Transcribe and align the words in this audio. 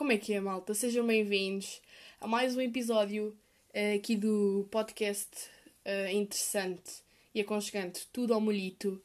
Como 0.00 0.12
é 0.12 0.16
que 0.16 0.32
é, 0.32 0.40
malta? 0.40 0.72
Sejam 0.72 1.06
bem-vindos 1.06 1.78
a 2.22 2.26
mais 2.26 2.56
um 2.56 2.60
episódio 2.62 3.36
uh, 3.74 3.96
aqui 3.96 4.16
do 4.16 4.66
podcast 4.70 5.28
uh, 5.84 6.10
interessante 6.10 7.02
e 7.34 7.40
aconchegante 7.42 8.08
Tudo 8.10 8.32
ao 8.32 8.40
Molhito. 8.40 8.98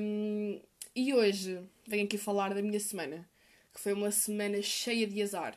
Um, 0.00 0.58
e 0.96 1.12
hoje 1.12 1.60
venho 1.86 2.06
aqui 2.06 2.16
falar 2.16 2.54
da 2.54 2.62
minha 2.62 2.80
semana, 2.80 3.28
que 3.74 3.78
foi 3.78 3.92
uma 3.92 4.10
semana 4.10 4.62
cheia 4.62 5.06
de 5.06 5.20
azar. 5.20 5.54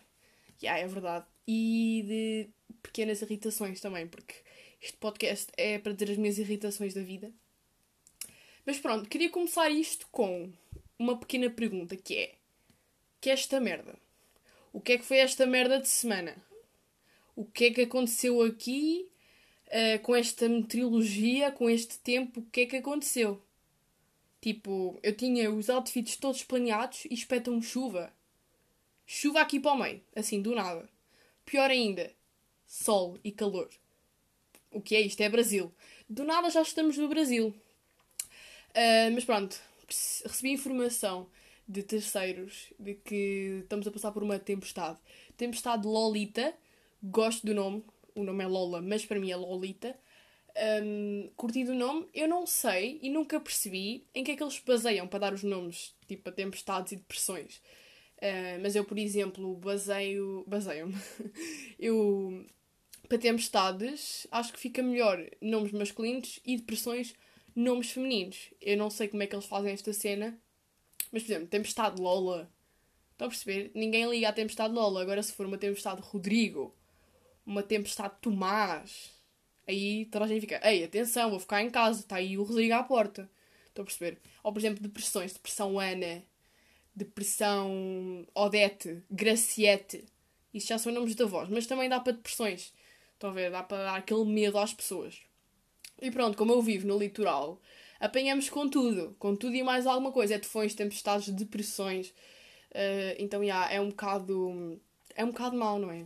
Yeah, 0.62 0.84
é 0.84 0.88
verdade. 0.90 1.26
E 1.48 2.04
de 2.06 2.50
pequenas 2.82 3.22
irritações 3.22 3.80
também, 3.80 4.10
porque 4.10 4.36
este 4.82 4.98
podcast 4.98 5.54
é 5.56 5.80
para 5.80 5.94
dizer 5.94 6.12
as 6.12 6.18
minhas 6.18 6.38
irritações 6.38 6.94
da 6.94 7.02
vida. 7.02 7.32
Mas 8.66 8.78
pronto, 8.78 9.08
queria 9.08 9.30
começar 9.30 9.70
isto 9.70 10.06
com 10.12 10.52
uma 11.00 11.18
pequena 11.18 11.50
pergunta 11.50 11.96
que 11.96 12.18
é: 12.18 12.36
que 13.22 13.30
é 13.30 13.34
esta 13.34 13.62
merda? 13.62 14.03
O 14.74 14.82
que 14.82 14.94
é 14.94 14.98
que 14.98 15.06
foi 15.06 15.18
esta 15.18 15.46
merda 15.46 15.80
de 15.80 15.88
semana? 15.88 16.36
O 17.36 17.46
que 17.46 17.66
é 17.66 17.72
que 17.72 17.82
aconteceu 17.82 18.42
aqui 18.42 19.08
uh, 19.68 20.00
com 20.02 20.16
esta 20.16 20.50
meteorologia, 20.50 21.52
com 21.52 21.70
este 21.70 22.00
tempo? 22.00 22.40
O 22.40 22.46
que 22.46 22.62
é 22.62 22.66
que 22.66 22.78
aconteceu? 22.78 23.40
Tipo, 24.42 25.00
eu 25.04 25.16
tinha 25.16 25.52
os 25.52 25.70
outfits 25.70 26.18
todos 26.18 26.44
planeados 26.44 27.06
e 27.06 27.14
espetam 27.14 27.62
chuva. 27.62 28.12
Chuva 29.06 29.42
aqui 29.42 29.60
para 29.60 29.74
o 29.74 29.78
meio, 29.78 30.02
assim, 30.16 30.42
do 30.42 30.56
nada. 30.56 30.90
Pior 31.46 31.70
ainda, 31.70 32.12
sol 32.66 33.20
e 33.24 33.32
calor. 33.32 33.70
O 34.72 34.82
que 34.82 34.96
é 34.96 35.02
isto? 35.02 35.22
É 35.22 35.30
Brasil. 35.30 35.72
Do 36.10 36.24
nada 36.24 36.50
já 36.50 36.64
estamos 36.64 36.98
no 36.98 37.08
Brasil. 37.08 37.54
Uh, 38.72 39.12
mas 39.14 39.24
pronto, 39.24 39.62
recebi 40.26 40.52
informação 40.52 41.30
de 41.68 41.84
terceiros 41.84 42.74
de 42.80 42.96
que 42.96 43.62
estamos 43.64 43.88
a 43.88 43.92
passar 43.92 44.12
por 44.12 44.24
uma 44.24 44.40
tempestade. 44.40 44.98
Tempestade 45.38 45.88
Lolita, 45.88 46.54
gosto 47.02 47.46
do 47.46 47.54
nome, 47.54 47.84
o 48.16 48.24
nome 48.24 48.44
é 48.44 48.48
Lola, 48.48 48.82
mas 48.82 49.06
para 49.06 49.20
mim 49.20 49.32
é 49.32 49.36
Lolita. 49.36 49.98
Um, 50.84 51.32
curti 51.36 51.64
do 51.64 51.74
nome, 51.74 52.08
eu 52.14 52.28
não 52.28 52.46
sei 52.46 53.00
e 53.02 53.10
nunca 53.10 53.40
percebi 53.40 54.06
em 54.14 54.24
que 54.24 54.32
é 54.32 54.36
que 54.36 54.44
eles 54.44 54.60
baseiam 54.60 55.08
para 55.08 55.20
dar 55.20 55.34
os 55.34 55.44
nomes, 55.44 55.96
tipo 56.08 56.30
a 56.30 56.32
tempestades 56.32 56.92
e 56.92 56.96
depressões. 56.98 57.58
Uh, 58.18 58.62
mas 58.62 58.76
eu, 58.76 58.86
por 58.86 58.98
exemplo, 58.98 59.56
baseio. 59.56 60.44
baseio-me. 60.48 60.96
eu. 61.80 62.46
Para 63.10 63.18
tempestades, 63.18 64.26
acho 64.32 64.54
que 64.54 64.60
fica 64.60 64.82
melhor 64.82 65.24
nomes 65.42 65.72
masculinos 65.72 66.40
e 66.46 66.56
depressões 66.56 67.14
nomes 67.56 67.92
femininos. 67.92 68.50
Eu 68.62 68.78
não 68.78 68.90
sei 68.90 69.08
como 69.08 69.24
é 69.24 69.28
que 69.28 69.36
eles 69.36 69.46
fazem 69.46 69.74
esta 69.74 69.92
cena, 69.92 70.40
mas, 71.14 71.22
por 71.22 71.32
exemplo, 71.32 71.48
Tempestade 71.48 72.02
Lola. 72.02 72.52
Estão 73.12 73.28
a 73.28 73.30
perceber? 73.30 73.72
Ninguém 73.76 74.10
liga 74.10 74.30
à 74.30 74.34
Tempestade 74.34 74.74
Lola. 74.74 75.04
Agora, 75.04 75.22
se 75.22 75.32
for 75.32 75.46
uma 75.46 75.60
Tempestade 75.60 76.02
Rodrigo, 76.02 76.76
uma 77.46 77.62
Tempestade 77.62 78.16
Tomás, 78.20 79.12
aí 79.68 80.06
toda 80.06 80.26
a 80.26 80.28
gente 80.28 80.42
fica: 80.42 80.60
Ei, 80.68 80.84
atenção, 80.84 81.30
vou 81.30 81.40
ficar 81.40 81.62
em 81.62 81.70
casa, 81.70 82.00
está 82.00 82.16
aí 82.16 82.36
o 82.36 82.44
Rodrigo 82.44 82.74
à 82.74 82.84
porta. 82.84 83.30
Estão 83.68 83.84
a 83.84 83.86
perceber? 83.86 84.20
Ou, 84.44 84.52
por 84.52 84.60
exemplo, 84.60 84.82
depressões: 84.82 85.34
Depressão 85.34 85.80
Ana, 85.80 86.24
Depressão 86.96 88.28
Odete, 88.34 89.04
Graciete. 89.12 90.06
Isso 90.52 90.68
já 90.68 90.80
são 90.80 90.92
nomes 90.92 91.14
da 91.14 91.26
voz, 91.28 91.48
mas 91.48 91.68
também 91.68 91.88
dá 91.88 92.00
para 92.00 92.14
depressões. 92.14 92.74
Estão 93.14 93.30
a 93.30 93.34
ver? 93.34 93.52
Dá 93.52 93.62
para 93.62 93.84
dar 93.84 93.96
aquele 93.98 94.26
medo 94.26 94.58
às 94.58 94.74
pessoas. 94.74 95.22
E 96.02 96.10
pronto, 96.10 96.36
como 96.36 96.52
eu 96.52 96.62
vivo 96.62 96.88
no 96.88 96.98
litoral, 96.98 97.62
apanhamos 98.04 98.50
com 98.50 98.68
tudo, 98.68 99.16
com 99.18 99.34
tudo 99.34 99.56
e 99.56 99.64
mais 99.64 99.88
alguma 99.88 100.12
coisa. 100.12 100.36
É 100.36 100.40
tufões, 100.40 100.76
tempestades, 100.76 101.30
depressões. 101.30 102.10
Uh, 102.72 103.16
então, 103.18 103.42
yeah, 103.42 103.72
é 103.72 103.80
um 103.80 103.90
bocado. 103.90 104.80
É 105.16 105.24
um 105.24 105.30
bocado 105.30 105.56
mau, 105.56 105.80
não 105.80 105.90
é? 105.90 106.02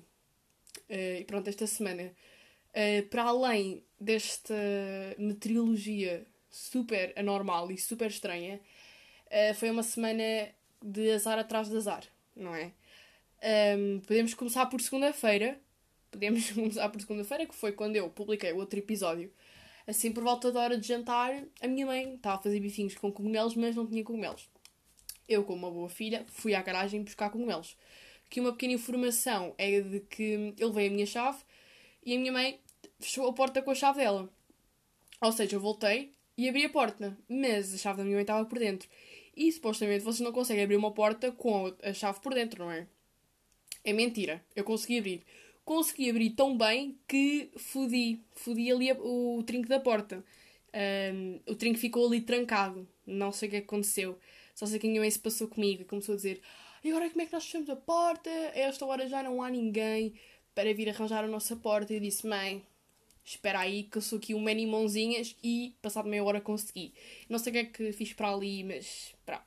Uh, 0.89 1.21
e 1.21 1.23
pronto, 1.25 1.49
esta 1.49 1.65
semana, 1.65 2.13
uh, 2.69 3.07
para 3.07 3.23
além 3.23 3.83
desta 3.99 4.53
meteorologia 5.17 6.23
super 6.51 7.13
anormal 7.17 7.71
e 7.71 7.77
super 7.77 8.07
estranha, 8.07 8.59
foi 9.55 9.69
uma 9.69 9.83
semana 9.83 10.23
de 10.81 11.11
azar 11.11 11.37
atrás 11.37 11.67
de 11.69 11.75
azar, 11.75 12.03
não 12.35 12.55
é? 12.55 12.71
Um, 13.75 13.99
podemos 14.01 14.33
começar 14.33 14.65
por 14.67 14.79
segunda-feira. 14.79 15.59
Podemos 16.11 16.49
começar 16.53 16.87
por 16.89 17.01
segunda-feira, 17.01 17.45
que 17.45 17.55
foi 17.55 17.71
quando 17.71 17.95
eu 17.95 18.09
publiquei 18.09 18.53
o 18.53 18.57
outro 18.57 18.79
episódio 18.79 19.31
assim 19.87 20.11
por 20.11 20.21
volta 20.21 20.51
da 20.51 20.59
hora 20.59 20.77
de 20.77 20.85
jantar, 20.85 21.43
a 21.61 21.67
minha 21.67 21.85
mãe 21.85 22.15
estava 22.15 22.35
a 22.35 22.43
fazer 22.43 22.59
bifinhos 22.59 22.95
com 22.95 23.11
cogumelos, 23.11 23.55
mas 23.55 23.75
não 23.75 23.87
tinha 23.87 24.03
cogumelos. 24.03 24.49
Eu, 25.27 25.43
como 25.43 25.65
uma 25.65 25.71
boa 25.71 25.89
filha, 25.89 26.25
fui 26.27 26.53
à 26.53 26.61
garagem 26.61 27.03
buscar 27.03 27.29
cogumelos. 27.29 27.77
Aqui 28.25 28.41
uma 28.41 28.51
pequena 28.51 28.73
informação 28.73 29.55
é 29.57 29.79
de 29.79 30.01
que 30.01 30.53
ele 30.57 30.71
veio 30.71 30.91
a 30.91 30.93
minha 30.93 31.05
chave 31.05 31.39
e 32.05 32.15
a 32.15 32.19
minha 32.19 32.31
mãe 32.31 32.59
fechou 32.99 33.27
a 33.27 33.33
porta 33.33 33.61
com 33.61 33.71
a 33.71 33.75
chave 33.75 33.99
dela. 33.99 34.29
Ou 35.21 35.31
seja, 35.31 35.55
eu 35.55 35.59
voltei 35.61 36.13
e 36.37 36.47
abri 36.47 36.65
a 36.65 36.69
porta, 36.69 37.17
mas 37.27 37.73
a 37.73 37.77
chave 37.77 37.97
da 37.97 38.03
minha 38.03 38.15
mãe 38.15 38.23
estava 38.23 38.45
por 38.45 38.59
dentro. 38.59 38.89
E 39.35 39.51
supostamente 39.51 40.03
vocês 40.03 40.19
não 40.19 40.33
conseguem 40.33 40.63
abrir 40.63 40.75
uma 40.75 40.91
porta 40.91 41.31
com 41.31 41.73
a 41.81 41.93
chave 41.93 42.19
por 42.19 42.33
dentro, 42.33 42.65
não 42.65 42.71
é? 42.71 42.87
É 43.83 43.93
mentira. 43.93 44.43
Eu 44.55 44.63
consegui 44.63 44.99
abrir 44.99 45.23
consegui 45.67 46.09
abrir 46.09 46.29
tão 46.29 46.57
bem 46.57 46.97
que 47.05 47.51
fodi, 47.57 48.21
fodi 48.31 48.71
ali 48.71 48.89
o, 48.93 49.43
trinco 49.43 49.67
da 49.67 49.81
porta. 49.81 50.23
Um, 51.13 51.41
o 51.45 51.55
trinco 51.55 51.77
ficou 51.77 52.07
ali 52.07 52.21
trancado. 52.21 52.87
Não 53.05 53.33
sei 53.33 53.49
o 53.49 53.51
que 53.51 53.57
aconteceu. 53.57 54.17
Só 54.55 54.65
sei 54.65 54.79
que 54.79 54.87
mãe 54.97 55.11
se 55.11 55.19
passou 55.19 55.45
comigo 55.45 55.81
e 55.81 55.85
começou 55.85 56.13
a 56.13 56.15
dizer: 56.15 56.41
E 56.81 56.89
agora 56.89 57.09
como 57.09 57.21
é 57.21 57.25
que 57.25 57.33
nós 57.33 57.43
fechamos 57.43 57.69
a 57.69 57.75
porta? 57.75 58.29
A 58.29 58.59
esta 58.59 58.85
hora 58.85 59.09
já 59.09 59.21
não 59.21 59.43
há 59.43 59.49
ninguém 59.49 60.13
para 60.55 60.73
vir 60.73 60.89
arranjar 60.89 61.25
a 61.25 61.27
nossa 61.27 61.53
porta. 61.57 61.91
E 61.91 61.97
eu 61.97 61.99
disse: 61.99 62.25
Mãe, 62.25 62.65
espera 63.25 63.59
aí 63.59 63.83
que 63.83 63.97
eu 63.97 64.01
sou 64.01 64.19
aqui 64.19 64.33
uma 64.33 64.53
mãozinhas 64.55 65.35
e 65.43 65.75
passado 65.81 66.07
meia 66.07 66.23
hora 66.23 66.39
consegui. 66.39 66.93
Não 67.27 67.39
sei 67.39 67.51
o 67.51 67.53
que 67.53 67.59
é 67.59 67.65
que 67.65 67.91
fiz 67.91 68.13
para 68.13 68.33
ali, 68.33 68.63
mas 68.63 69.13
pronto. 69.25 69.43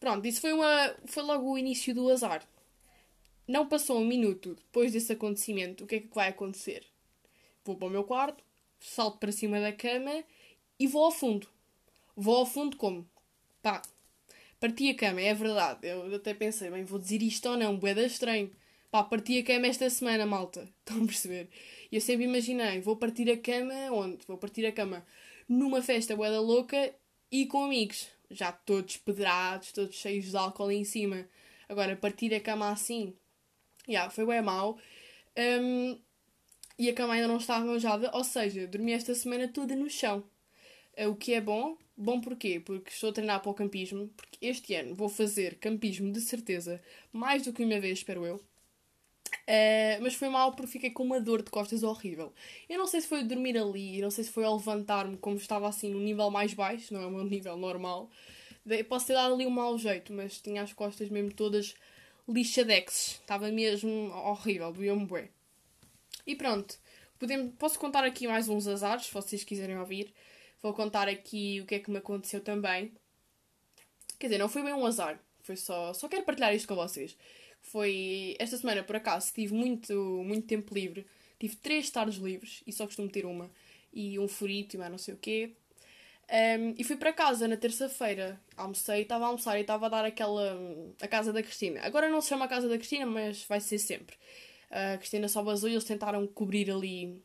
Pronto, 0.00 0.26
isso 0.26 0.40
foi, 0.40 0.54
uma, 0.54 0.96
foi 1.04 1.22
logo 1.22 1.52
o 1.52 1.58
início 1.58 1.94
do 1.94 2.08
azar. 2.08 2.42
Não 3.48 3.66
passou 3.66 3.98
um 3.98 4.04
minuto 4.04 4.54
depois 4.54 4.92
desse 4.92 5.10
acontecimento, 5.10 5.84
o 5.84 5.86
que 5.86 5.94
é 5.94 6.00
que 6.00 6.14
vai 6.14 6.28
acontecer? 6.28 6.84
Vou 7.64 7.76
para 7.76 7.88
o 7.88 7.90
meu 7.90 8.04
quarto, 8.04 8.44
salto 8.78 9.16
para 9.16 9.32
cima 9.32 9.58
da 9.58 9.72
cama 9.72 10.22
e 10.78 10.86
vou 10.86 11.02
ao 11.02 11.10
fundo. 11.10 11.48
Vou 12.14 12.36
ao 12.36 12.44
fundo 12.44 12.76
como? 12.76 13.08
Pá, 13.62 13.80
parti 14.60 14.90
a 14.90 14.94
cama, 14.94 15.22
é 15.22 15.32
verdade. 15.32 15.88
Eu 15.88 16.14
até 16.14 16.34
pensei, 16.34 16.70
bem, 16.70 16.84
vou 16.84 16.98
dizer 16.98 17.22
isto 17.22 17.48
ou 17.48 17.56
não, 17.56 17.78
boeda 17.78 18.04
estranho. 18.04 18.50
Pá, 18.90 19.02
parti 19.02 19.38
a 19.38 19.42
cama 19.42 19.66
esta 19.66 19.88
semana, 19.88 20.26
malta. 20.26 20.68
Estão 20.84 21.02
a 21.02 21.06
perceber? 21.06 21.48
E 21.90 21.96
eu 21.96 22.02
sempre 22.02 22.26
imaginei, 22.26 22.82
vou 22.82 22.96
partir 22.96 23.30
a 23.30 23.36
cama 23.38 23.72
onde? 23.92 24.26
Vou 24.26 24.36
partir 24.36 24.66
a 24.66 24.72
cama 24.72 25.06
numa 25.48 25.80
festa 25.80 26.14
boeda 26.14 26.38
louca 26.38 26.94
e 27.32 27.46
com 27.46 27.64
amigos. 27.64 28.08
Já 28.30 28.52
todos 28.52 28.98
pedrados, 28.98 29.72
todos 29.72 29.96
cheios 29.96 30.26
de 30.26 30.36
álcool 30.36 30.70
em 30.70 30.84
cima. 30.84 31.26
Agora, 31.66 31.96
partir 31.96 32.34
a 32.34 32.40
cama 32.40 32.70
assim, 32.70 33.14
Yeah, 33.88 34.10
foi 34.10 34.26
bem 34.26 34.42
mal 34.42 34.78
Um, 35.36 35.98
e 36.78 36.88
a 36.90 36.94
cama 36.94 37.14
ainda 37.14 37.28
não 37.28 37.38
estava 37.38 37.64
arranjada, 37.64 38.10
ou 38.14 38.24
seja, 38.24 38.66
dormi 38.66 38.92
esta 38.92 39.14
semana 39.14 39.48
toda 39.48 39.74
no 39.76 39.88
chão. 39.88 40.24
Uh, 40.98 41.08
o 41.10 41.16
que 41.16 41.34
é 41.34 41.40
bom. 41.40 41.76
Bom 41.96 42.20
porquê? 42.20 42.60
Porque 42.60 42.90
estou 42.90 43.10
a 43.10 43.12
treinar 43.12 43.40
para 43.40 43.50
o 43.50 43.54
campismo, 43.54 44.08
porque 44.16 44.38
este 44.40 44.74
ano 44.74 44.94
vou 44.94 45.08
fazer 45.08 45.56
campismo 45.58 46.12
de 46.12 46.20
certeza, 46.20 46.80
mais 47.12 47.42
do 47.44 47.52
que 47.52 47.64
uma 47.64 47.80
vez, 47.80 47.98
espero 47.98 48.24
eu. 48.26 48.36
Uh, 48.36 50.02
mas 50.02 50.14
foi 50.14 50.28
mal 50.28 50.52
porque 50.52 50.72
fiquei 50.72 50.90
com 50.90 51.02
uma 51.04 51.20
dor 51.20 51.42
de 51.42 51.50
costas 51.50 51.82
horrível. 51.82 52.32
Eu 52.68 52.78
não 52.78 52.86
sei 52.86 53.00
se 53.00 53.08
foi 53.08 53.24
dormir 53.24 53.56
ali, 53.58 54.00
não 54.00 54.10
sei 54.10 54.24
se 54.24 54.30
foi 54.30 54.44
ao 54.44 54.56
levantar-me 54.56 55.16
como 55.16 55.36
estava 55.36 55.68
assim 55.68 55.90
no 55.90 56.00
nível 56.00 56.30
mais 56.30 56.54
baixo, 56.54 56.92
não 56.94 57.02
é 57.02 57.06
o 57.06 57.10
meu 57.10 57.24
nível 57.24 57.56
normal. 57.56 58.10
Posso 58.88 59.06
ter 59.06 59.14
dado 59.14 59.34
ali 59.34 59.46
um 59.46 59.50
mau 59.50 59.78
jeito, 59.78 60.12
mas 60.12 60.40
tinha 60.40 60.62
as 60.62 60.72
costas 60.72 61.08
mesmo 61.08 61.32
todas 61.32 61.74
lixadexes. 62.28 63.20
Estava 63.20 63.50
mesmo 63.50 64.10
horrível, 64.12 64.72
bué. 64.72 65.30
E 66.26 66.36
pronto, 66.36 66.78
podemos, 67.18 67.54
posso 67.58 67.78
contar 67.78 68.04
aqui 68.04 68.28
mais 68.28 68.48
uns 68.48 68.66
azares, 68.66 69.06
se 69.06 69.14
vocês 69.14 69.42
quiserem 69.44 69.78
ouvir. 69.78 70.12
Vou 70.60 70.74
contar 70.74 71.08
aqui 71.08 71.60
o 71.62 71.66
que 71.66 71.76
é 71.76 71.78
que 71.78 71.90
me 71.90 71.98
aconteceu 71.98 72.40
também. 72.40 72.92
Quer 74.18 74.26
dizer, 74.26 74.38
não 74.38 74.48
foi 74.48 74.62
bem 74.62 74.74
um 74.74 74.84
azar, 74.84 75.18
foi 75.42 75.56
só, 75.56 75.94
só 75.94 76.08
quero 76.08 76.24
partilhar 76.24 76.54
isto 76.54 76.68
com 76.68 76.74
vocês. 76.74 77.16
Foi 77.60 78.36
esta 78.38 78.56
semana, 78.56 78.82
por 78.82 78.96
acaso, 78.96 79.32
tive 79.32 79.54
muito, 79.54 79.94
muito 80.24 80.46
tempo 80.46 80.74
livre. 80.74 81.06
Tive 81.38 81.56
três 81.56 81.88
tardes 81.90 82.18
livres 82.18 82.62
e 82.66 82.72
só 82.72 82.84
costumo 82.86 83.08
ter 83.08 83.24
uma. 83.24 83.50
E 83.92 84.18
um 84.18 84.28
furito 84.28 84.76
e 84.76 84.78
mais 84.78 84.90
não 84.90 84.98
sei 84.98 85.14
o 85.14 85.16
quê. 85.16 85.52
Um, 86.30 86.74
e 86.76 86.84
fui 86.84 86.96
para 86.96 87.12
casa 87.12 87.48
na 87.48 87.56
terça-feira. 87.56 88.38
Almocei, 88.56 89.02
estava 89.02 89.24
a 89.24 89.28
almoçar 89.28 89.56
e 89.58 89.62
estava 89.62 89.86
a 89.86 89.88
dar 89.88 90.04
aquela. 90.04 90.58
a 91.00 91.08
casa 91.08 91.32
da 91.32 91.42
Cristina. 91.42 91.80
Agora 91.82 92.08
não 92.08 92.20
se 92.20 92.28
chama 92.28 92.44
a 92.44 92.48
casa 92.48 92.68
da 92.68 92.76
Cristina, 92.76 93.06
mas 93.06 93.44
vai 93.44 93.60
ser 93.60 93.78
sempre. 93.78 94.16
A 94.70 94.98
Cristina 94.98 95.28
só 95.28 95.42
vazou 95.42 95.68
e 95.68 95.72
eles 95.72 95.84
tentaram 95.84 96.26
cobrir 96.26 96.70
ali 96.70 97.22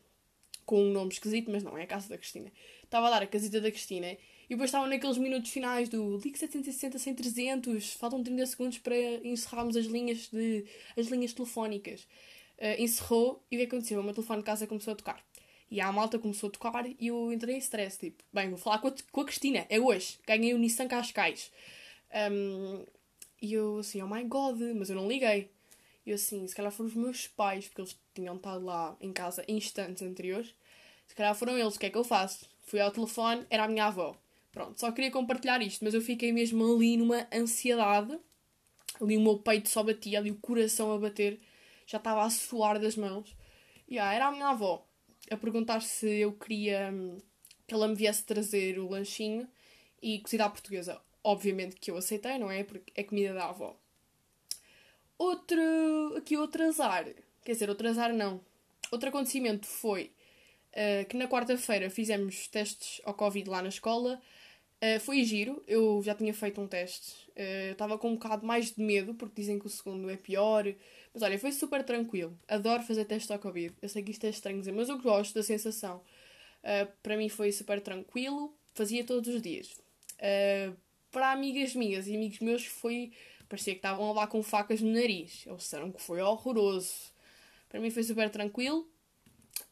com 0.64 0.82
um 0.82 0.90
nome 0.90 1.12
esquisito, 1.12 1.50
mas 1.50 1.62
não, 1.62 1.76
é 1.76 1.82
a 1.82 1.86
casa 1.86 2.08
da 2.08 2.16
Cristina. 2.16 2.50
Estava 2.82 3.08
a 3.08 3.10
dar 3.10 3.22
a 3.22 3.26
casita 3.26 3.60
da 3.60 3.70
Cristina 3.70 4.12
E 4.12 4.18
depois 4.48 4.68
estavam 4.68 4.88
naqueles 4.88 5.18
minutos 5.18 5.50
finais 5.50 5.88
do 5.88 6.16
ligue 6.18 6.38
760 6.38 6.98
sem 6.98 7.14
300, 7.14 7.92
faltam 7.94 8.22
30 8.22 8.46
segundos 8.46 8.78
para 8.78 8.96
encerrarmos 8.96 9.76
as 9.76 9.86
linhas, 9.86 10.28
de, 10.28 10.64
as 10.96 11.08
linhas 11.08 11.32
telefónicas. 11.34 12.06
Uh, 12.58 12.80
encerrou 12.80 13.44
e 13.50 13.56
o 13.56 13.58
que 13.58 13.66
aconteceu? 13.66 14.00
O 14.00 14.02
meu 14.02 14.14
telefone 14.14 14.40
de 14.40 14.46
casa 14.46 14.66
começou 14.66 14.92
a 14.92 14.96
tocar. 14.96 15.22
E 15.70 15.80
a 15.80 15.90
malta 15.90 16.18
começou 16.18 16.48
a 16.48 16.52
tocar 16.52 16.86
e 16.86 17.06
eu 17.06 17.32
entrei 17.32 17.56
em 17.56 17.58
stress, 17.58 17.98
tipo, 17.98 18.22
bem, 18.32 18.48
vou 18.48 18.58
falar 18.58 18.78
com 18.78 18.88
a, 18.88 18.94
com 19.10 19.20
a 19.22 19.24
Cristina, 19.24 19.66
é 19.68 19.80
hoje, 19.80 20.18
ganhei 20.26 20.54
o 20.54 20.58
Nissan 20.58 20.86
Cascais. 20.86 21.50
Um, 22.30 22.84
e 23.40 23.52
eu 23.54 23.78
assim, 23.78 24.00
oh 24.02 24.06
my 24.06 24.22
god, 24.24 24.60
mas 24.76 24.90
eu 24.90 24.96
não 24.96 25.08
liguei. 25.08 25.50
E 26.06 26.10
eu 26.10 26.14
assim, 26.14 26.46
se 26.46 26.54
calhar 26.54 26.70
foram 26.70 26.88
os 26.88 26.94
meus 26.94 27.26
pais, 27.26 27.66
porque 27.66 27.80
eles 27.80 27.98
tinham 28.14 28.36
estado 28.36 28.64
lá 28.64 28.96
em 29.00 29.12
casa 29.12 29.44
instantes 29.48 30.02
anteriores. 30.02 30.54
Se 31.06 31.14
calhar 31.14 31.34
foram 31.34 31.58
eles, 31.58 31.76
o 31.76 31.78
que 31.78 31.86
é 31.86 31.90
que 31.90 31.98
eu 31.98 32.04
faço? 32.04 32.48
Fui 32.62 32.80
ao 32.80 32.90
telefone, 32.90 33.46
era 33.50 33.64
a 33.64 33.68
minha 33.68 33.86
avó. 33.86 34.16
Pronto, 34.52 34.78
só 34.78 34.92
queria 34.92 35.10
compartilhar 35.10 35.60
isto, 35.62 35.84
mas 35.84 35.94
eu 35.94 36.00
fiquei 36.00 36.32
mesmo 36.32 36.64
ali 36.72 36.96
numa 36.96 37.26
ansiedade. 37.32 38.18
Ali 39.00 39.16
o 39.16 39.20
meu 39.20 39.38
peito 39.38 39.68
só 39.68 39.82
batia, 39.82 40.18
ali 40.20 40.30
o 40.30 40.36
coração 40.36 40.92
a 40.92 40.98
bater, 40.98 41.40
já 41.86 41.98
estava 41.98 42.22
a 42.22 42.30
suar 42.30 42.78
das 42.78 42.96
mãos. 42.96 43.34
E 43.88 43.98
ah, 43.98 44.12
era 44.12 44.28
a 44.28 44.30
minha 44.30 44.48
avó 44.48 44.86
a 45.30 45.36
perguntar 45.36 45.80
se 45.80 46.06
eu 46.06 46.32
queria 46.32 46.90
hum, 46.92 47.18
que 47.66 47.74
ela 47.74 47.88
me 47.88 47.94
viesse 47.94 48.24
trazer 48.24 48.78
o 48.78 48.88
lanchinho 48.88 49.48
e 50.02 50.20
cozida 50.20 50.44
à 50.44 50.50
portuguesa. 50.50 51.00
Obviamente 51.22 51.76
que 51.76 51.90
eu 51.90 51.96
aceitei, 51.96 52.38
não 52.38 52.50
é? 52.50 52.62
Porque 52.64 52.92
é 52.94 53.02
comida 53.02 53.32
da 53.32 53.48
avó. 53.48 53.76
Outro, 55.16 55.60
aqui 56.16 56.36
outro 56.36 56.64
azar, 56.64 57.06
quer 57.44 57.52
dizer, 57.52 57.68
outro 57.68 57.88
azar 57.88 58.12
não. 58.12 58.40
Outro 58.90 59.08
acontecimento 59.08 59.66
foi 59.66 60.12
uh, 60.72 61.06
que 61.08 61.16
na 61.16 61.26
quarta-feira 61.26 61.88
fizemos 61.88 62.48
testes 62.48 63.00
ao 63.04 63.14
Covid 63.14 63.48
lá 63.48 63.62
na 63.62 63.68
escola 63.68 64.20
Uh, 64.84 65.00
foi 65.00 65.24
giro, 65.24 65.64
eu 65.66 66.02
já 66.04 66.14
tinha 66.14 66.34
feito 66.34 66.60
um 66.60 66.66
teste. 66.66 67.14
Uh, 67.30 67.72
Estava 67.72 67.96
com 67.96 68.10
um 68.10 68.14
bocado 68.14 68.46
mais 68.46 68.70
de 68.70 68.82
medo, 68.82 69.14
porque 69.14 69.40
dizem 69.40 69.58
que 69.58 69.66
o 69.66 69.70
segundo 69.70 70.10
é 70.10 70.16
pior. 70.16 70.66
Mas 71.14 71.22
olha, 71.22 71.38
foi 71.38 71.52
super 71.52 71.82
tranquilo. 71.82 72.38
Adoro 72.46 72.82
fazer 72.82 73.06
teste 73.06 73.32
ao 73.32 73.38
Covid. 73.38 73.74
Eu 73.80 73.88
sei 73.88 74.02
que 74.02 74.10
isto 74.10 74.24
é 74.26 74.28
estranho 74.28 74.58
dizer, 74.58 74.72
mas 74.72 74.90
eu 74.90 74.98
gosto 74.98 75.32
da 75.34 75.42
sensação. 75.42 76.02
Uh, 76.62 76.92
para 77.02 77.16
mim 77.16 77.30
foi 77.30 77.50
super 77.50 77.80
tranquilo. 77.80 78.54
Fazia 78.74 79.04
todos 79.04 79.34
os 79.34 79.40
dias. 79.40 79.74
para 81.10 81.32
amigas 81.32 81.74
minhas 81.74 82.06
e 82.06 82.14
amigos 82.14 82.40
meus 82.40 82.66
foi. 82.66 83.12
Parecia 83.48 83.72
que 83.72 83.78
estavam 83.78 84.12
lá 84.12 84.26
com 84.26 84.42
facas 84.42 84.82
no 84.82 84.92
nariz. 84.92 85.46
Eles 85.46 85.62
disseram 85.62 85.90
que 85.92 86.02
foi 86.02 86.20
horroroso. 86.20 86.92
Para 87.70 87.80
mim 87.80 87.90
foi 87.90 88.02
super 88.02 88.28
tranquilo. 88.28 88.86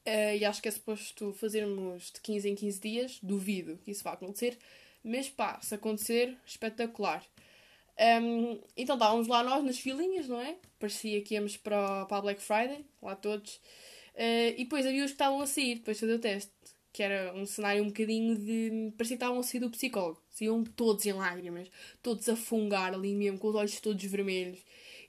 e 0.06 0.44
acho 0.44 0.62
que 0.62 0.69
é 0.69 0.70
suposto 0.70 1.32
fazermos 1.35 2.12
de 2.12 2.20
15 2.20 2.49
em 2.49 2.55
15 2.55 2.81
dias. 2.81 3.19
Duvido 3.23 3.79
que 3.85 3.91
isso 3.91 4.05
vá 4.05 4.12
acontecer 4.12 4.56
mas 5.04 5.28
pá, 5.28 5.60
se 5.60 5.75
acontecer, 5.75 6.37
espetacular. 6.46 7.25
Um, 7.99 8.60
então 8.76 8.96
estávamos 8.96 9.28
lá 9.28 9.43
nós 9.43 9.64
nas 9.64 9.78
filinhas, 9.78 10.28
não 10.28 10.40
é? 10.40 10.56
Parecia 10.78 11.20
que 11.22 11.34
íamos 11.34 11.56
para, 11.56 12.06
para 12.06 12.16
a 12.16 12.20
Black 12.22 12.43
Friday, 12.43 12.84
lá 13.00 13.14
todos. 13.14 13.56
Uh, 14.14 14.52
e 14.56 14.64
depois 14.64 14.87
havia 14.87 15.04
os 15.04 15.10
que 15.10 15.14
estavam 15.14 15.40
a 15.40 15.46
sair, 15.46 15.76
depois 15.76 15.96
de 15.96 16.00
fazer 16.00 16.14
o 16.14 16.19
teste. 16.19 16.52
Que 16.93 17.02
era 17.02 17.32
um 17.34 17.46
cenário 17.46 17.82
um 17.82 17.87
bocadinho 17.87 18.37
de. 18.37 18.93
parecia 18.96 19.16
que 19.16 19.22
estavam 19.22 19.40
a 19.40 19.43
sair 19.43 19.60
do 19.60 19.70
psicólogo. 19.70 20.22
Saíam 20.31 20.62
todos 20.62 21.06
em 21.06 21.12
lágrimas, 21.12 21.69
todos 22.02 22.28
a 22.28 22.37
fungar 22.37 22.93
ali 22.93 23.14
mesmo, 23.14 23.38
com 23.38 23.48
os 23.48 23.55
olhos 23.55 23.81
todos 23.81 24.05
vermelhos. 24.05 24.60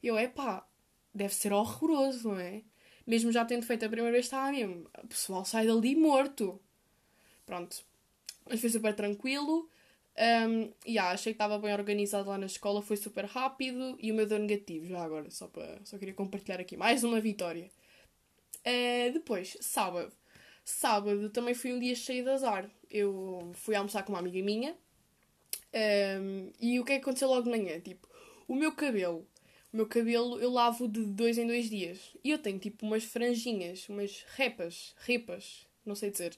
E 0.01 0.07
eu, 0.07 0.17
é 0.17 0.27
pá, 0.27 0.65
deve 1.13 1.33
ser 1.33 1.51
horroroso, 1.51 2.29
não 2.29 2.39
é? 2.39 2.61
Mesmo 3.05 3.31
já 3.33 3.43
tendo 3.43 3.65
feito 3.65 3.85
a 3.85 3.89
primeira 3.89 4.13
vez, 4.13 4.25
estava 4.25 4.51
mesmo. 4.51 4.89
O 5.03 5.07
pessoal 5.07 5.43
sai 5.43 5.67
dali 5.67 5.95
morto. 5.95 6.59
Pronto. 7.45 7.83
Mas 8.49 8.61
foi 8.61 8.69
super 8.69 8.95
tranquilo. 8.95 9.69
Um, 10.15 10.71
yeah, 10.85 11.11
achei 11.11 11.33
que 11.33 11.35
estava 11.35 11.57
bem 11.57 11.73
organizado 11.73 12.29
lá 12.29 12.37
na 12.37 12.45
escola, 12.45 12.81
foi 12.81 12.97
super 12.97 13.25
rápido 13.25 13.97
e 13.99 14.11
o 14.11 14.15
meu 14.15 14.27
deu 14.27 14.37
negativo 14.37 14.85
já 14.85 15.03
agora, 15.03 15.31
só, 15.31 15.47
para, 15.47 15.79
só 15.83 15.97
queria 15.97 16.13
compartilhar 16.13 16.59
aqui 16.59 16.77
mais 16.77 17.03
uma 17.03 17.19
vitória. 17.19 17.71
Uh, 18.59 19.11
depois, 19.11 19.57
sábado. 19.59 20.11
Sábado 20.63 21.29
também 21.29 21.53
foi 21.53 21.73
um 21.73 21.79
dia 21.79 21.95
cheio 21.95 22.23
de 22.23 22.29
azar. 22.29 22.69
Eu 22.89 23.51
fui 23.55 23.75
almoçar 23.75 24.03
com 24.03 24.13
uma 24.13 24.19
amiga 24.19 24.41
minha 24.41 24.77
um, 25.73 26.51
e 26.59 26.79
o 26.79 26.85
que 26.85 26.93
é 26.93 26.95
que 26.97 27.01
aconteceu 27.01 27.27
logo 27.27 27.43
de 27.43 27.49
manhã? 27.49 27.79
Tipo, 27.79 28.07
o 28.47 28.55
meu 28.55 28.71
cabelo, 28.73 29.27
o 29.71 29.77
meu 29.77 29.87
cabelo 29.87 30.39
eu 30.39 30.51
lavo 30.51 30.87
de 30.87 31.03
dois 31.05 31.37
em 31.37 31.47
dois 31.47 31.69
dias 31.69 32.15
e 32.23 32.29
eu 32.29 32.37
tenho 32.37 32.59
tipo 32.59 32.85
umas 32.85 33.03
franjinhas, 33.03 33.89
umas 33.89 34.23
repas, 34.35 34.93
repas, 34.99 35.67
não 35.85 35.95
sei 35.95 36.11
dizer, 36.11 36.37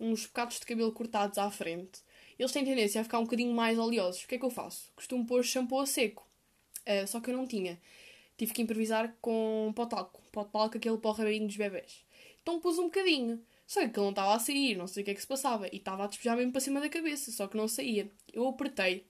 uns 0.00 0.26
bocados 0.26 0.58
de 0.58 0.66
cabelo 0.66 0.92
cortados 0.92 1.38
à 1.38 1.50
frente 1.50 2.02
eles 2.38 2.52
têm 2.52 2.64
tendência 2.64 3.00
a 3.00 3.04
ficar 3.04 3.18
um 3.18 3.24
bocadinho 3.24 3.52
mais 3.54 3.78
oleosos. 3.78 4.24
O 4.24 4.28
que 4.28 4.34
é 4.34 4.38
que 4.38 4.44
eu 4.44 4.50
faço? 4.50 4.90
Costumo 4.94 5.26
pôr 5.26 5.44
shampoo 5.44 5.80
a 5.80 5.86
seco. 5.86 6.26
Uh, 6.86 7.06
só 7.06 7.20
que 7.20 7.30
eu 7.30 7.36
não 7.36 7.46
tinha. 7.46 7.80
Tive 8.36 8.52
que 8.52 8.62
improvisar 8.62 9.16
com 9.20 9.72
pó 9.74 9.86
talco. 9.86 10.20
Pó 10.32 10.44
talco, 10.44 10.76
aquele 10.76 10.98
pó 10.98 11.12
rabinho 11.12 11.46
dos 11.46 11.56
bebés. 11.56 12.04
Então 12.42 12.60
pus 12.60 12.78
um 12.78 12.84
bocadinho. 12.84 13.42
Só 13.66 13.80
que 13.80 13.86
ele 13.86 13.96
não 13.96 14.10
estava 14.10 14.34
a 14.34 14.38
sair, 14.38 14.76
não 14.76 14.86
sei 14.86 15.02
o 15.02 15.04
que 15.04 15.12
é 15.12 15.14
que 15.14 15.20
se 15.20 15.26
passava. 15.26 15.68
E 15.72 15.76
estava 15.76 16.04
a 16.04 16.06
despejar 16.06 16.36
mesmo 16.36 16.52
para 16.52 16.60
cima 16.60 16.80
da 16.80 16.88
cabeça, 16.88 17.30
só 17.32 17.46
que 17.46 17.56
não 17.56 17.66
saía. 17.66 18.10
Eu 18.32 18.46
apertei 18.46 19.06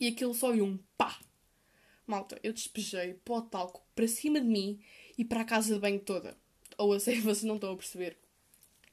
e 0.00 0.08
aquilo 0.08 0.32
só 0.34 0.52
viu 0.52 0.64
um 0.64 0.78
pá. 0.96 1.18
Malta, 2.06 2.38
eu 2.42 2.52
despejei 2.52 3.14
pó 3.24 3.40
talco 3.40 3.82
para 3.94 4.08
cima 4.08 4.40
de 4.40 4.46
mim 4.46 4.80
e 5.16 5.24
para 5.24 5.42
a 5.42 5.44
casa 5.44 5.74
de 5.74 5.80
banho 5.80 6.00
toda. 6.00 6.36
Ou 6.78 6.92
a 6.92 7.00
sei, 7.00 7.20
vocês 7.20 7.44
não 7.44 7.56
estão 7.56 7.72
a 7.72 7.76
perceber. 7.76 8.16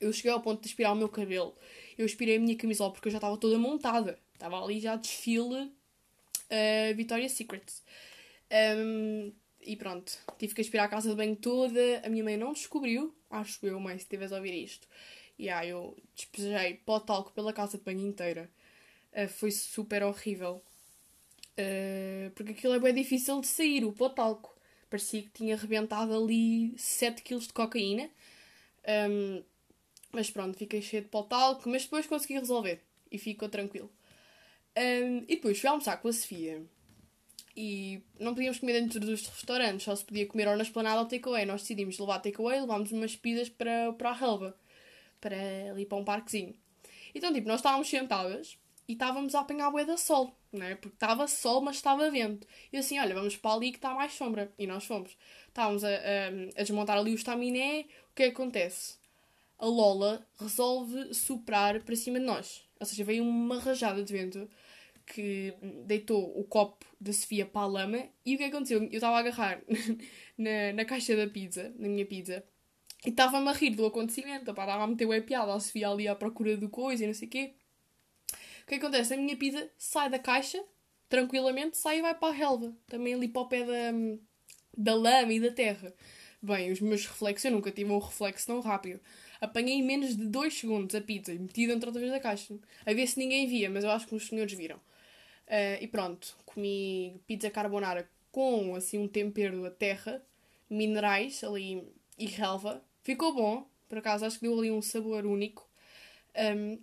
Eu 0.01 0.12
cheguei 0.12 0.31
ao 0.31 0.42
ponto 0.42 0.62
de 0.62 0.68
aspirar 0.68 0.92
o 0.92 0.95
meu 0.95 1.07
cabelo. 1.07 1.56
Eu 1.98 2.06
aspirei 2.06 2.38
a 2.38 2.39
minha 2.39 2.57
camisola 2.57 2.92
porque 2.92 3.07
eu 3.07 3.12
já 3.12 3.19
estava 3.19 3.38
toda 3.38 3.57
montada. 3.57 4.18
Estava 4.33 4.62
ali 4.62 4.80
já 4.80 4.95
desfile 4.95 5.71
uh, 6.51 6.95
Victoria's 6.95 7.33
Secret. 7.33 7.63
Um, 8.51 9.31
e 9.62 9.75
pronto, 9.75 10.12
tive 10.39 10.56
que 10.56 10.62
aspirar 10.62 10.86
a 10.86 10.89
casa 10.89 11.09
de 11.09 11.15
banho 11.15 11.36
toda. 11.36 12.01
A 12.03 12.09
minha 12.09 12.24
mãe 12.24 12.36
não 12.36 12.51
descobriu, 12.51 13.15
acho 13.30 13.63
eu, 13.65 13.80
mãe, 13.80 13.98
se 13.98 14.03
estiveres 14.06 14.33
a 14.33 14.38
ouvir 14.38 14.53
isto. 14.53 14.88
E 15.38 15.50
aí 15.50 15.69
eu 15.69 15.95
despejei 16.15 16.75
pó 16.86 17.00
talco 17.00 17.31
pela 17.31 17.53
casa 17.53 17.77
de 17.77 17.83
banho 17.83 18.06
inteira. 18.06 18.50
Uh, 19.13 19.27
foi 19.27 19.51
super 19.51 20.03
horrível. 20.03 20.63
Uh, 21.51 22.31
porque 22.31 22.53
aquilo 22.53 22.74
é 22.74 22.80
bem 22.80 22.94
difícil 22.94 23.39
de 23.42 23.48
sair, 23.48 23.86
o 23.86 23.94
pó 23.94 24.09
talco. 24.09 24.56
Parecia 24.89 25.21
que 25.21 25.30
tinha 25.30 25.56
arrebentado 25.56 26.13
ali 26.13 26.74
7 26.77 27.21
kg 27.21 27.39
de 27.39 27.53
cocaína. 27.53 28.09
Um, 29.09 29.44
mas 30.13 30.30
pronto, 30.30 30.58
fiquei 30.58 30.81
cheio 30.81 31.04
de 31.04 31.10
pó 31.10 31.24
talco, 31.24 31.69
mas 31.69 31.84
depois 31.84 32.08
consegui 32.08 32.36
resolver 32.36 32.81
e 33.12 33.18
ficou 33.18 33.50
tranquilo. 33.50 33.92
Um, 34.78 35.18
e 35.28 35.36
depois 35.36 35.60
fui 35.60 35.69
almoçar 35.69 35.98
com 35.98 36.08
a 36.08 36.13
Sofia 36.13 36.66
e 37.56 38.02
não 38.19 38.34
podíamos 38.34 38.60
comer 38.60 38.74
dentro 38.81 39.00
dos 39.00 39.28
restaurantes, 39.28 39.84
só 39.84 39.96
se 39.96 40.06
podia 40.06 40.25
comer 40.25 40.48
ou 40.48 40.56
na 40.56 40.63
esplanada 40.63 41.01
ou 41.01 41.06
takeaway. 41.06 41.46
Nós 41.46 41.62
decidimos 41.62 42.00
levar 42.00 42.20
takeaway, 42.20 42.62
levámos 42.62 42.91
umas 42.91 43.15
pizzas 43.15 43.50
para, 43.50 43.91
para 43.94 44.12
a 44.12 44.13
relva, 44.13 44.56
para 45.20 45.36
ali 45.72 45.86
para 45.86 45.98
um 45.98 46.03
parquezinho. 46.03 46.56
Então, 47.13 47.34
tipo, 47.34 47.48
nós 47.48 47.60
estávamos 47.60 47.89
sentadas 47.89 48.58
e 48.88 48.94
estávamos 48.94 49.36
a 49.36 49.41
apanhar 49.41 49.68
a 49.68 49.72
bué 49.72 49.86
da 49.86 49.98
sol, 49.98 50.36
né? 50.51 50.75
Porque 50.75 50.96
estava 50.96 51.27
sol, 51.27 51.62
mas 51.62 51.75
estava 51.75 52.10
vento. 52.10 52.48
E 52.72 52.77
assim, 52.77 53.00
olha, 53.00 53.13
vamos 53.13 53.36
para 53.36 53.53
ali 53.53 53.72
que 53.72 53.77
está 53.77 53.94
mais 53.94 54.13
sombra. 54.13 54.51
E 54.58 54.65
nós 54.65 54.86
fomos. 54.86 55.18
Estávamos 55.48 55.84
a, 55.84 55.89
a, 55.89 56.27
a 56.58 56.63
desmontar 56.63 56.98
ali 56.98 57.12
o 57.12 57.15
estaminé. 57.15 57.86
O 58.12 58.15
que 58.15 58.24
é 58.24 58.25
que 58.27 58.34
acontece? 58.34 59.00
A 59.62 59.65
Lola 59.68 60.27
resolve 60.39 61.13
soprar 61.13 61.84
para 61.84 61.96
cima 61.96 62.20
de 62.20 62.25
nós. 62.25 62.63
Ou 62.80 62.86
seja, 62.86 63.03
veio 63.03 63.24
uma 63.24 63.60
rajada 63.60 64.03
de 64.03 64.12
vento 64.12 64.50
que 65.06 65.53
deitou 65.86 66.38
o 66.38 66.44
copo 66.44 66.84
da 67.00 67.13
Sofia 67.13 67.46
para 67.46 67.62
a 67.62 67.68
lama 67.68 68.10
e 68.25 68.34
o 68.34 68.38
que 68.39 68.44
aconteceu? 68.46 68.82
Eu 68.82 68.89
estava 68.91 69.18
a 69.18 69.20
agarrar 69.20 69.62
na, 70.36 70.74
na 70.74 70.84
caixa 70.84 71.15
da 71.15 71.27
pizza, 71.27 71.72
na 71.77 71.88
minha 71.88 72.06
pizza, 72.06 72.44
e 73.06 73.10
estava-me 73.10 73.50
a 73.50 73.51
rir 73.51 73.75
do 73.75 73.86
acontecimento. 73.86 74.50
Estava 74.50 74.74
a 74.74 74.88
meter 74.88 75.06
o 75.06 75.24
piada, 75.24 75.53
a 75.53 75.60
Sofia 75.60 75.89
ali 75.89 76.08
à 76.08 76.15
procura 76.15 76.58
do 76.58 76.68
coisa 76.68 77.03
e 77.03 77.08
não 77.08 77.13
sei 77.13 77.27
o 77.27 77.32
quê. 77.32 77.53
O 78.63 78.65
que 78.65 78.75
acontece? 78.75 79.13
A 79.13 79.18
minha 79.18 79.38
pizza 79.38 79.70
sai 79.77 80.10
da 80.10 80.18
caixa, 80.18 80.63
tranquilamente, 81.08 81.77
sai 81.77 82.00
e 82.00 82.01
vai 82.01 82.15
para 82.15 82.30
a 82.30 82.36
relva. 82.36 82.75
Também 82.88 83.13
ali 83.13 83.27
para 83.27 83.41
o 83.44 83.48
pé 83.48 83.63
da, 83.63 83.91
da 84.75 84.96
lama 84.96 85.34
e 85.34 85.39
da 85.39 85.51
terra. 85.51 85.94
Bem, 86.41 86.72
os 86.72 86.82
meus 86.82 87.06
reflexos, 87.06 87.46
eu 87.46 87.51
nunca 87.51 87.72
tive 87.72 87.91
um 87.91 88.00
reflexo 88.00 88.48
tão 88.48 88.60
rápido. 88.60 89.00
Apanhei 89.41 89.75
em 89.75 89.83
menos 89.83 90.15
de 90.15 90.25
2 90.27 90.53
segundos 90.53 90.95
a 90.95 91.01
pizza 91.01 91.33
e 91.33 91.39
meti 91.39 91.65
dentro 91.65 91.88
outra 91.88 92.00
vez 92.00 92.12
da 92.12 92.19
caixa. 92.19 92.55
A 92.86 92.93
ver 92.93 93.07
se 93.07 93.17
ninguém 93.19 93.48
via, 93.48 93.69
mas 93.69 93.83
eu 93.83 93.89
acho 93.89 94.07
que 94.07 94.15
os 94.15 94.27
senhores 94.27 94.53
viram. 94.53 94.77
Uh, 94.77 95.81
e 95.81 95.88
pronto, 95.88 96.38
comi 96.45 97.19
pizza 97.27 97.50
carbonara 97.50 98.07
com 98.31 98.75
assim 98.75 99.00
um 99.00 99.07
tempero 99.07 99.63
da 99.63 99.71
terra, 99.71 100.24
minerais 100.69 101.43
ali 101.43 101.83
e 102.17 102.27
relva. 102.27 102.81
Ficou 103.03 103.33
bom, 103.33 103.67
por 103.89 103.98
acaso 103.98 104.25
acho 104.25 104.39
que 104.39 104.48
deu 104.48 104.57
ali 104.57 104.71
um 104.71 104.81
sabor 104.81 105.25
único. 105.25 105.67
Um, 106.55 106.79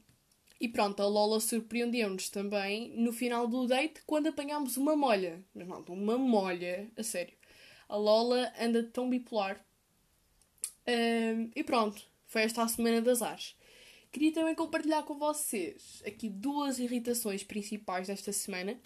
e 0.61 0.69
pronto, 0.69 1.01
a 1.01 1.07
Lola 1.07 1.39
surpreendeu-nos 1.41 2.29
também 2.29 2.91
no 2.97 3.13
final 3.13 3.47
do 3.47 3.67
date 3.67 4.03
quando 4.05 4.27
apanhámos 4.27 4.77
uma 4.77 4.97
molha. 4.97 5.43
Mas 5.55 5.67
não, 5.69 5.81
uma 5.89 6.19
molha, 6.19 6.91
a 6.97 7.03
sério. 7.03 7.35
A 7.89 7.97
Lola 7.97 8.53
anda 8.61 8.83
tão 8.83 9.09
bipolar. 9.09 9.65
Um, 10.87 11.51
e 11.55 11.63
pronto, 11.63 12.03
foi 12.29 12.43
esta 12.43 12.63
a 12.63 12.69
semana 12.69 13.01
das 13.01 13.23
ares. 13.23 13.57
Queria 14.13 14.33
também 14.33 14.55
compartilhar 14.55 15.03
com 15.03 15.19
vocês 15.19 16.03
aqui 16.07 16.29
duas 16.29 16.79
irritações 16.79 17.43
principais 17.43 18.07
desta 18.07 18.33
semana. 18.33 18.79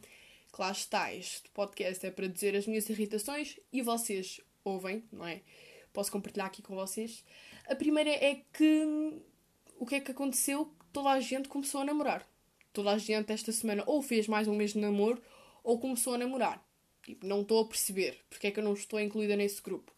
Que 0.52 0.60
lá 0.60 0.70
está, 0.70 1.12
este 1.12 1.48
podcast 1.50 2.06
é 2.06 2.10
para 2.10 2.28
dizer 2.28 2.54
as 2.54 2.66
minhas 2.66 2.88
irritações 2.88 3.58
e 3.72 3.82
vocês 3.82 4.40
ouvem, 4.64 5.02
não 5.10 5.26
é? 5.26 5.42
Posso 5.92 6.10
compartilhar 6.12 6.46
aqui 6.46 6.62
com 6.62 6.74
vocês. 6.74 7.24
A 7.66 7.74
primeira 7.74 8.10
é 8.10 8.42
que 8.52 9.20
o 9.78 9.86
que 9.86 9.96
é 9.96 10.00
que 10.00 10.12
aconteceu? 10.12 10.72
Toda 10.92 11.10
a 11.10 11.20
gente 11.20 11.48
começou 11.48 11.80
a 11.80 11.84
namorar. 11.84 12.26
Toda 12.72 12.92
a 12.92 12.98
gente 12.98 13.32
esta 13.32 13.50
semana 13.50 13.82
ou 13.86 14.02
fez 14.02 14.28
mais 14.28 14.46
um 14.46 14.54
mês 14.54 14.72
de 14.72 14.78
namoro 14.78 15.20
ou 15.64 15.78
começou 15.78 16.14
a 16.14 16.18
namorar. 16.18 16.64
Tipo, 17.02 17.26
não 17.26 17.42
estou 17.42 17.60
a 17.60 17.66
perceber 17.66 18.20
porque 18.28 18.46
é 18.46 18.50
que 18.50 18.60
eu 18.60 18.64
não 18.64 18.74
estou 18.74 19.00
incluída 19.00 19.34
nesse 19.34 19.60
grupo. 19.60 19.92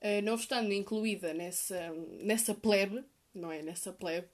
Uh, 0.00 0.22
não 0.22 0.34
estando 0.34 0.72
incluída 0.72 1.34
nessa, 1.34 1.92
nessa 2.20 2.54
plebe, 2.54 3.04
não 3.34 3.52
é? 3.52 3.62
Nessa 3.62 3.92
plebe, 3.92 4.26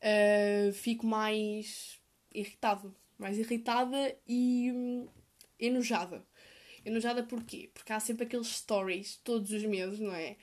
uh, 0.00 0.72
fico 0.72 1.06
mais 1.06 2.00
irritada. 2.34 2.90
Mais 3.18 3.38
irritada 3.38 4.16
e 4.26 4.70
hum, 4.72 5.08
enojada. 5.58 6.24
Enojada 6.84 7.22
porquê? 7.22 7.70
Porque 7.72 7.92
há 7.92 8.00
sempre 8.00 8.24
aqueles 8.24 8.48
stories 8.48 9.16
todos 9.22 9.52
os 9.52 9.62
meses, 9.64 10.00
não 10.00 10.14
é? 10.14 10.36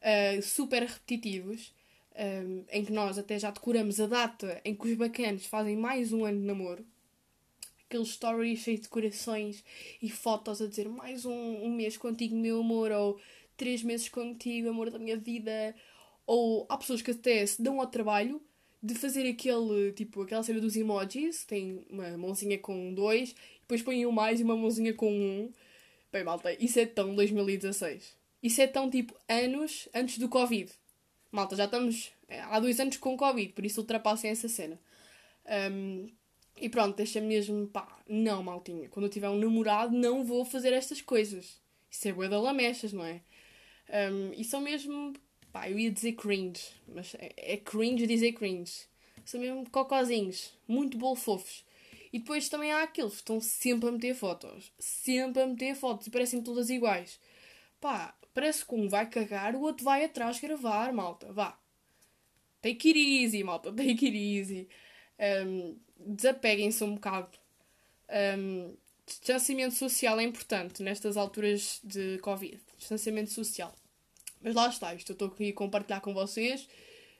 Uh, 0.00 0.42
super 0.42 0.82
repetitivos, 0.82 1.72
um, 2.16 2.64
em 2.70 2.84
que 2.84 2.92
nós 2.92 3.18
até 3.18 3.38
já 3.38 3.50
decoramos 3.50 4.00
a 4.00 4.06
data 4.06 4.60
em 4.64 4.74
que 4.74 4.88
os 4.88 4.96
bacanas 4.96 5.46
fazem 5.46 5.76
mais 5.76 6.12
um 6.12 6.24
ano 6.24 6.40
de 6.40 6.46
namoro. 6.46 6.84
Aqueles 7.86 8.08
stories 8.08 8.60
cheios 8.60 8.80
de 8.80 8.88
corações 8.88 9.62
e 10.02 10.10
fotos 10.10 10.60
a 10.60 10.66
dizer 10.66 10.88
mais 10.88 11.24
um, 11.24 11.64
um 11.64 11.72
mês 11.72 11.96
contigo, 11.96 12.34
meu 12.34 12.60
amor, 12.60 12.90
ou 12.90 13.20
três 13.56 13.82
meses 13.82 14.08
contigo, 14.08 14.68
amor 14.68 14.90
da 14.90 14.98
minha 14.98 15.16
vida. 15.16 15.74
Ou 16.26 16.66
há 16.68 16.76
pessoas 16.76 17.02
que 17.02 17.10
até 17.10 17.44
se 17.46 17.62
dão 17.62 17.80
ao 17.80 17.86
trabalho 17.86 18.40
de 18.82 18.94
fazer 18.94 19.28
aquele, 19.28 19.92
tipo, 19.92 20.22
aquela 20.22 20.42
cena 20.42 20.60
dos 20.60 20.76
emojis, 20.76 21.44
tem 21.44 21.84
uma 21.90 22.16
mãozinha 22.16 22.58
com 22.58 22.92
dois, 22.94 23.34
depois 23.60 23.82
põem 23.82 24.06
um 24.06 24.12
mais 24.12 24.40
e 24.40 24.44
uma 24.44 24.56
mãozinha 24.56 24.94
com 24.94 25.12
um. 25.12 25.52
Bem, 26.12 26.24
malta, 26.24 26.52
isso 26.52 26.78
é 26.78 26.86
tão 26.86 27.14
2016. 27.14 28.16
Isso 28.42 28.60
é 28.60 28.66
tão, 28.66 28.88
tipo, 28.90 29.14
anos 29.28 29.88
antes 29.94 30.18
do 30.18 30.28
Covid. 30.28 30.70
Malta, 31.32 31.56
já 31.56 31.64
estamos 31.64 32.12
é, 32.28 32.40
há 32.40 32.58
dois 32.60 32.78
anos 32.80 32.96
com 32.96 33.16
Covid, 33.16 33.52
por 33.52 33.64
isso 33.64 33.80
ultrapassem 33.80 34.30
essa 34.30 34.48
cena. 34.48 34.78
Um, 35.70 36.08
e 36.60 36.68
pronto, 36.68 36.96
deixa 36.96 37.20
mesmo, 37.20 37.66
pá, 37.68 37.86
não, 38.08 38.42
maltinha, 38.42 38.88
quando 38.88 39.06
eu 39.06 39.10
tiver 39.10 39.28
um 39.28 39.38
namorado 39.38 39.96
não 39.96 40.24
vou 40.24 40.44
fazer 40.44 40.72
estas 40.72 41.00
coisas. 41.00 41.60
Isso 41.90 42.08
é 42.08 42.12
bué 42.12 42.28
da 42.28 42.40
lamechas, 42.40 42.92
não 42.92 43.04
é? 43.04 43.20
Um, 43.88 44.32
e 44.34 44.44
são 44.44 44.60
mesmo, 44.60 45.14
Pá, 45.52 45.70
eu 45.70 45.78
ia 45.78 45.90
dizer 45.90 46.12
cringe, 46.12 46.62
mas 46.86 47.14
é, 47.14 47.32
é 47.36 47.56
cringe 47.56 48.06
dizer 48.06 48.32
cringe. 48.32 48.86
São 49.24 49.40
mesmo 49.40 49.68
cocozinhos, 49.70 50.52
muito 50.68 50.98
bolfofos. 50.98 51.64
E 52.12 52.18
depois 52.18 52.48
também 52.48 52.72
há 52.72 52.82
aqueles 52.82 53.14
que 53.14 53.18
estão 53.18 53.40
sempre 53.40 53.88
a 53.88 53.92
meter 53.92 54.14
fotos. 54.14 54.72
Sempre 54.78 55.42
a 55.42 55.46
meter 55.46 55.74
fotos 55.74 56.06
e 56.06 56.10
parecem 56.10 56.42
todas 56.42 56.70
iguais. 56.70 57.18
Pá, 57.80 58.14
parece 58.32 58.64
que 58.64 58.74
um 58.74 58.88
vai 58.88 59.08
cagar, 59.08 59.54
o 59.54 59.62
outro 59.62 59.84
vai 59.84 60.04
atrás 60.04 60.38
gravar, 60.40 60.92
malta. 60.92 61.32
Vá. 61.32 61.58
Take 62.62 62.88
it 62.88 62.98
easy, 62.98 63.42
malta. 63.42 63.72
Take 63.74 64.06
it 64.06 64.16
easy. 64.16 64.68
Um, 65.18 65.78
Desapeguem-se 65.98 66.84
um 66.84 66.94
bocado. 66.94 67.38
Um, 68.38 68.76
distanciamento 69.06 69.74
social 69.74 70.18
é 70.20 70.24
importante 70.24 70.82
nestas 70.82 71.16
alturas 71.16 71.80
de 71.82 72.18
Covid. 72.18 72.60
Distanciamento 72.76 73.30
social. 73.30 73.74
Mas 74.42 74.54
lá 74.54 74.68
está, 74.68 74.94
isto 74.94 75.10
eu 75.10 75.14
estou 75.14 75.28
aqui 75.28 75.50
a 75.50 75.54
compartilhar 75.54 76.00
com 76.00 76.12
vocês. 76.12 76.68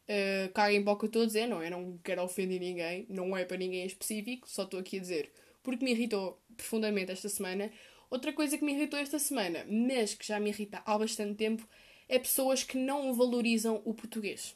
Uh, 0.08 0.52
caguem 0.52 0.84
para 0.84 0.92
o 0.92 0.96
que 0.96 1.04
eu 1.04 1.08
estou 1.08 1.22
a 1.22 1.26
dizer, 1.26 1.46
não, 1.46 1.62
eu 1.62 1.70
não 1.70 1.98
quero 2.04 2.22
ofender 2.22 2.60
ninguém, 2.60 3.06
não 3.08 3.36
é 3.36 3.44
para 3.44 3.56
ninguém 3.56 3.82
em 3.82 3.86
específico, 3.86 4.48
só 4.48 4.62
estou 4.62 4.78
aqui 4.78 4.98
a 4.98 5.00
dizer 5.00 5.32
porque 5.66 5.84
me 5.84 5.90
irritou 5.90 6.40
profundamente 6.56 7.10
esta 7.10 7.28
semana. 7.28 7.72
Outra 8.08 8.32
coisa 8.32 8.56
que 8.56 8.64
me 8.64 8.72
irritou 8.72 9.00
esta 9.00 9.18
semana, 9.18 9.66
mas 9.68 10.14
que 10.14 10.24
já 10.24 10.38
me 10.38 10.50
irrita 10.50 10.80
há 10.86 10.96
bastante 10.96 11.34
tempo, 11.34 11.68
é 12.08 12.20
pessoas 12.20 12.62
que 12.62 12.78
não 12.78 13.12
valorizam 13.12 13.82
o 13.84 13.92
português. 13.92 14.54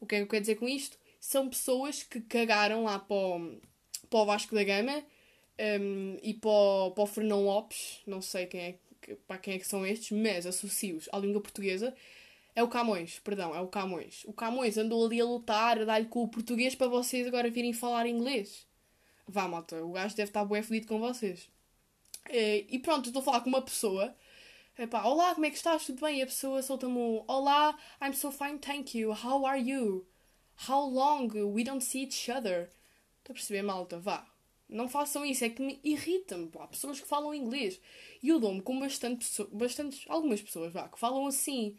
O 0.00 0.06
que 0.06 0.14
é 0.14 0.18
que 0.18 0.24
eu 0.24 0.28
quero 0.28 0.40
dizer 0.40 0.54
com 0.54 0.66
isto? 0.66 0.96
São 1.20 1.46
pessoas 1.46 2.02
que 2.02 2.22
cagaram 2.22 2.84
lá 2.84 2.98
para 2.98 3.14
o, 3.14 3.60
para 4.08 4.18
o 4.18 4.24
Vasco 4.24 4.54
da 4.54 4.64
Gama 4.64 5.04
um, 5.80 6.16
e 6.22 6.34
para 6.34 6.50
o, 6.50 6.90
para 6.92 7.04
o 7.04 7.06
Fernão 7.06 7.44
Lopes, 7.44 8.00
não 8.06 8.22
sei 8.22 8.46
quem 8.46 8.60
é 8.60 8.78
para 9.26 9.38
quem 9.38 9.54
é 9.54 9.58
que 9.58 9.66
são 9.66 9.84
estes, 9.84 10.10
mas 10.16 10.46
associo-os 10.46 11.08
à 11.12 11.18
língua 11.18 11.40
portuguesa, 11.40 11.94
é 12.54 12.62
o 12.62 12.68
Camões, 12.68 13.18
perdão, 13.20 13.54
é 13.54 13.60
o 13.60 13.66
Camões. 13.66 14.24
O 14.24 14.32
Camões 14.32 14.76
andou 14.76 15.04
ali 15.04 15.20
a 15.20 15.24
lutar, 15.24 15.80
a 15.80 15.84
dar-lhe 15.84 16.06
com 16.06 16.22
o 16.22 16.28
português 16.28 16.74
para 16.74 16.88
vocês 16.88 17.26
agora 17.26 17.50
virem 17.50 17.72
falar 17.72 18.06
inglês. 18.06 18.66
Vá, 19.26 19.48
malta, 19.48 19.82
o 19.84 19.92
gajo 19.92 20.16
deve 20.16 20.30
estar 20.30 20.44
bué 20.44 20.62
fodido 20.62 20.86
com 20.86 21.00
vocês. 21.00 21.48
Eh, 22.28 22.66
e 22.68 22.78
pronto, 22.78 23.06
estou 23.06 23.20
a 23.20 23.24
falar 23.24 23.40
com 23.40 23.48
uma 23.48 23.62
pessoa. 23.62 24.14
Epá, 24.78 25.04
olá, 25.04 25.34
como 25.34 25.46
é 25.46 25.50
que 25.50 25.56
estás? 25.56 25.86
Tudo 25.86 26.00
bem? 26.00 26.18
E 26.18 26.22
a 26.22 26.26
pessoa 26.26 26.62
solta-me 26.62 26.96
um 26.96 27.24
Olá, 27.26 27.76
I'm 28.02 28.14
so 28.14 28.30
fine, 28.30 28.58
thank 28.58 28.98
you. 28.98 29.12
How 29.12 29.46
are 29.46 29.60
you? 29.60 30.06
How 30.68 30.88
long? 30.88 31.28
We 31.28 31.64
don't 31.64 31.84
see 31.84 32.02
each 32.04 32.30
other. 32.30 32.70
Estou 33.18 33.32
a 33.32 33.34
perceber, 33.34 33.62
malta? 33.62 33.98
Vá. 33.98 34.29
Não 34.70 34.88
façam 34.88 35.24
isso, 35.24 35.44
é 35.44 35.50
que 35.50 35.62
me 35.62 35.80
irritam. 35.84 36.50
Há 36.58 36.66
pessoas 36.68 37.00
que 37.00 37.06
falam 37.06 37.34
inglês. 37.34 37.80
E 38.22 38.28
eu 38.28 38.38
dou-me 38.38 38.62
com 38.62 38.78
bastante, 38.78 39.26
algumas 40.08 40.40
pessoas 40.40 40.72
vá, 40.72 40.88
que 40.88 40.98
falam 40.98 41.26
assim. 41.26 41.76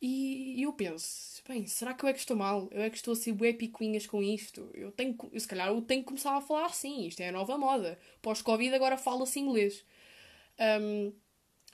E, 0.00 0.62
eu 0.62 0.72
penso, 0.74 1.42
bem, 1.48 1.66
será 1.66 1.94
que 1.94 2.04
eu 2.04 2.08
é 2.08 2.12
que 2.12 2.18
estou 2.18 2.36
mal? 2.36 2.68
Eu 2.70 2.82
é 2.82 2.90
que 2.90 2.96
estou 2.96 3.12
a 3.12 3.16
ser 3.16 3.32
bué 3.32 3.52
picuinhas 3.52 4.06
com 4.06 4.22
isto? 4.22 4.70
Eu 4.74 4.92
tenho, 4.92 5.16
se 5.36 5.48
calhar 5.48 5.68
eu 5.68 5.80
tenho 5.82 6.02
que 6.02 6.08
começar 6.08 6.36
a 6.36 6.40
falar 6.40 6.66
assim. 6.66 7.06
Isto 7.06 7.20
é 7.20 7.28
a 7.28 7.32
nova 7.32 7.56
moda. 7.56 7.98
Pós-Covid 8.20 8.74
agora 8.74 8.98
fala-se 8.98 9.38
inglês. 9.40 9.84
Um, 10.80 11.12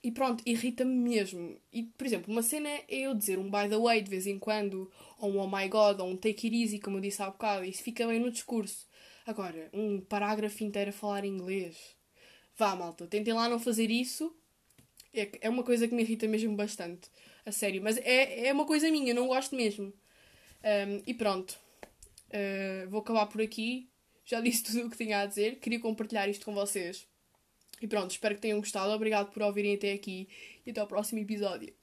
e 0.03 0.11
pronto, 0.11 0.43
irrita-me 0.47 0.95
mesmo. 0.95 1.57
E, 1.73 1.85
por 1.85 2.07
exemplo, 2.07 2.33
uma 2.33 2.43
cena 2.43 2.69
é 2.69 2.85
eu 2.89 3.15
dizer 3.15 3.39
um 3.39 3.51
by 3.51 3.69
the 3.69 3.79
way 3.79 4.03
de 4.03 4.11
vez 4.11 4.27
em 4.27 4.39
quando, 4.39 4.91
ou 5.19 5.33
um 5.33 5.39
oh 5.39 5.49
my 5.49 5.69
god, 5.69 6.01
ou 6.01 6.09
um 6.09 6.17
take 6.17 6.47
it 6.47 6.57
easy, 6.63 6.79
como 6.81 6.97
eu 6.99 7.01
disse 7.01 7.23
há 7.23 7.31
bocado. 7.31 7.65
Isso 7.65 7.83
fica 7.83 8.07
bem 8.07 8.21
no 8.21 8.31
discurso. 8.31 8.87
Agora, 9.26 9.71
um 9.73 10.00
parágrafo 10.00 10.64
inteiro 10.64 10.91
a 10.91 10.93
falar 10.93 11.25
inglês. 11.25 11.76
Vá, 12.57 12.75
malta, 12.75 13.07
tentem 13.07 13.33
lá 13.33 13.49
não 13.49 13.59
fazer 13.59 13.91
isso. 13.91 14.35
É, 15.14 15.31
é 15.43 15.49
uma 15.49 15.62
coisa 15.62 15.87
que 15.87 15.95
me 15.95 16.02
irrita 16.02 16.26
mesmo 16.26 16.55
bastante. 16.57 17.09
A 17.45 17.52
sério. 17.52 17.83
Mas 17.83 17.97
é, 17.99 18.47
é 18.47 18.52
uma 18.52 18.64
coisa 18.64 18.91
minha, 18.91 19.14
não 19.14 19.26
gosto 19.26 19.55
mesmo. 19.55 19.93
Um, 20.62 21.02
e 21.07 21.14
pronto. 21.14 21.59
Uh, 22.29 22.88
vou 22.88 23.00
acabar 23.00 23.26
por 23.26 23.41
aqui. 23.41 23.88
Já 24.25 24.41
disse 24.41 24.62
tudo 24.64 24.87
o 24.87 24.91
que 24.91 24.97
tinha 24.97 25.21
a 25.21 25.26
dizer. 25.26 25.57
Queria 25.57 25.81
compartilhar 25.81 26.29
isto 26.29 26.45
com 26.45 26.55
vocês. 26.55 27.07
E 27.81 27.87
pronto, 27.87 28.11
espero 28.11 28.35
que 28.35 28.41
tenham 28.41 28.61
gostado. 28.61 28.93
Obrigado 28.93 29.33
por 29.33 29.43
ouvirem 29.43 29.75
até 29.75 29.93
aqui. 29.93 30.29
E 30.64 30.71
até 30.71 30.81
ao 30.81 30.87
próximo 30.87 31.21
episódio. 31.21 31.75